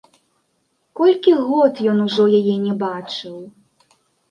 Колькі 0.99 1.35
год 1.51 1.83
ён 1.93 2.01
ужо 2.07 2.27
яе 2.41 2.55
не 2.65 2.75
бачыў! 2.83 3.39